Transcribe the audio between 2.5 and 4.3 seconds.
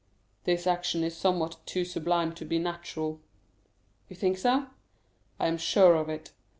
natural." "You